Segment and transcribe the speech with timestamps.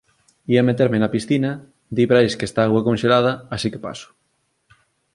[0.53, 1.51] Ía meterme na piscina,
[1.95, 4.07] di Brais que está a auga conxelada, así que paso.